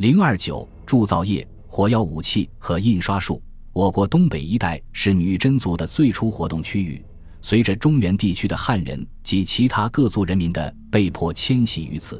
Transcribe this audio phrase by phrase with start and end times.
[0.00, 3.42] 零二九铸造业、火药武器和印刷术。
[3.74, 7.04] 我国东北一带是女真族的最初活动区域。
[7.42, 12.18] 随着中原地区的汉人及其他各族人民的被迫迁徙于此，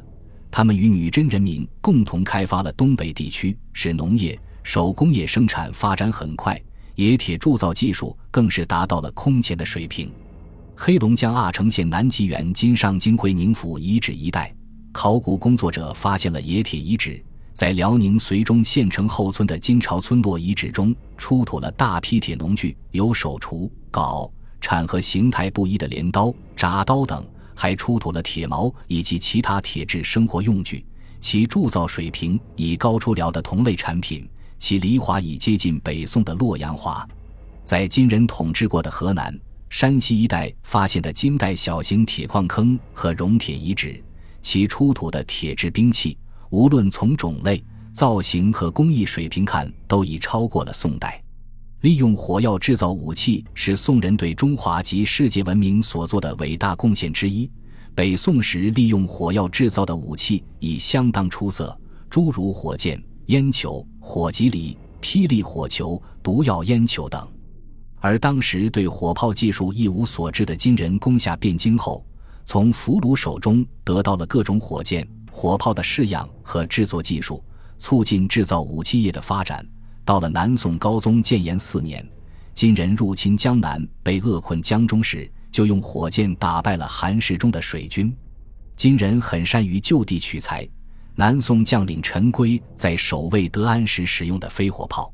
[0.51, 6.63] 他们与女真人民共同开发了东北地区，使农业、手工业生产发展很快，
[6.97, 10.13] 冶铁铸造技术更是达到了空前的水平。
[10.77, 14.55] 黑龙江阿城县南极原（金上京会宁府）遗址一带，
[14.93, 17.25] 考古工作者发现了冶铁遗址。
[17.61, 24.31] 在辽宁绥中县城后村的金朝村落遗址中，出土了大批铁农具，有手锄、镐。
[24.63, 27.23] 铲和形态不一的镰刀、铡刀等，
[27.55, 30.83] 还出土了铁矛以及其他铁制生活用具，
[31.21, 34.27] 其铸造水平已高出辽的同类产品，
[34.59, 37.05] 其犁铧已接近北宋的洛阳铧。
[37.63, 44.03] 在金人统治过的河南、山西一带发现的金代小型铁矿坑和熔铁遗址，
[44.41, 46.17] 其出土的铁制兵器，
[46.51, 51.23] 无论从种类、造型和工艺水平看，都已超过了宋代。
[51.83, 57.51] 利用火药制造武器是宋人对中华及世界文明所做的伟大贡献之一。
[57.95, 61.77] 北宋时利用火药制造的武器已相当出色，
[62.09, 67.27] 诸如火箭、烟球、火棘藜、霹雳火球、毒药烟球等。
[68.01, 72.05] 而当时对火炮技术一无所知的金人攻下汴京后，
[72.45, 77.43] 从俘虏手中得到了各种火箭、火炮的式样和制作技术，
[77.79, 79.67] 促进制造武器业的发展。
[80.05, 82.07] 到了南宋高宗建炎四年，
[82.53, 88.15] 金人入侵江南，被扼困江中时，就用火箭打败了韩世忠的水军。
[88.75, 90.69] 金人很善于就地取材，
[91.15, 95.13] 南宋将领陈规在守卫德安时使用的飞火炮，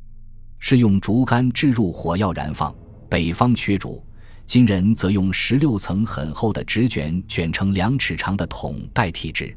[0.59, 2.75] 是用竹竿置入火药燃放，
[3.11, 4.03] 北方缺竹，
[4.47, 9.55] 金人则用十六层很厚的纸卷卷成两尺长的筒代替之。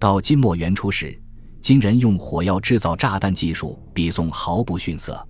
[0.00, 1.16] 到金末元初时。
[1.60, 5.28] 金人用火药制造炸弹技术比宋毫不逊色。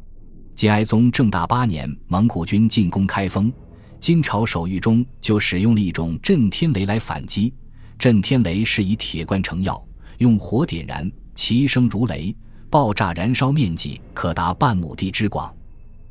[0.55, 3.53] 金哀宗正大八年，蒙古军进攻开封，
[3.99, 7.53] 金朝手谕中就使用了一种震天雷来反击。
[7.99, 9.85] 震天雷是以铁罐成药，
[10.19, 12.33] 用火点燃，其声如雷，
[12.71, 15.53] 爆炸燃烧面积可达半亩地之广。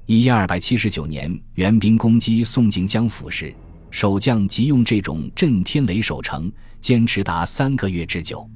[0.06, 3.56] 一二百七十九年，援兵攻击宋靖江府时，
[3.92, 8.50] 守将即用这种震天雷守城，坚持达三个月之久。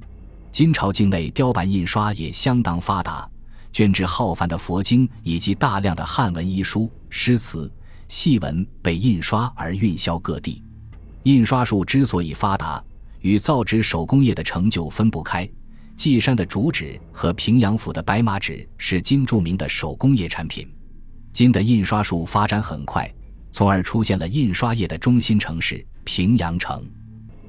[0.52, 3.28] 金朝境内雕版印刷也相当发达，
[3.72, 7.70] 卷帙浩繁的佛经以及大量的汉文医书、诗词、
[8.06, 10.62] 戏文被印刷而运销各地。
[11.24, 12.82] 印刷术之所以发达，
[13.20, 15.48] 与造纸手工业的成就分不开。
[15.96, 20.68] 稷山的竹纸和平阳府的白马纸是金著名的手工业产品。
[21.32, 23.12] 金的印刷术发展很快，
[23.54, 26.84] 从而出现了印刷业的中心城市平阳城。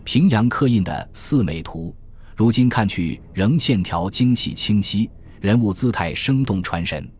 [0.03, 1.89] 平阳刻印的《四美图》。
[2.35, 5.09] 如今看去，仍线条精细清晰，
[5.41, 7.11] 人物姿态生动传神。